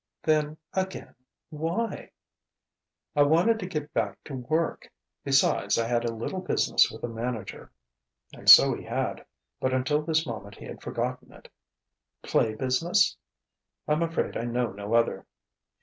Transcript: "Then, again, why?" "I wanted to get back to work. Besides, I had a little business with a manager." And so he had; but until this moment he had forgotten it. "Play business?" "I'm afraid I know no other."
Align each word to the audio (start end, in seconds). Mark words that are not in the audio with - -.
"Then, 0.23 0.57
again, 0.73 1.13
why?" 1.51 2.09
"I 3.15 3.21
wanted 3.21 3.59
to 3.59 3.67
get 3.67 3.93
back 3.93 4.17
to 4.23 4.33
work. 4.33 4.91
Besides, 5.23 5.77
I 5.77 5.85
had 5.85 6.05
a 6.05 6.11
little 6.11 6.39
business 6.39 6.89
with 6.89 7.03
a 7.03 7.07
manager." 7.07 7.71
And 8.33 8.49
so 8.49 8.73
he 8.73 8.83
had; 8.85 9.23
but 9.59 9.73
until 9.73 10.01
this 10.01 10.25
moment 10.25 10.55
he 10.55 10.65
had 10.65 10.81
forgotten 10.81 11.31
it. 11.31 11.49
"Play 12.23 12.55
business?" 12.55 13.15
"I'm 13.87 14.01
afraid 14.01 14.35
I 14.35 14.45
know 14.45 14.71
no 14.71 14.95
other." 14.95 15.27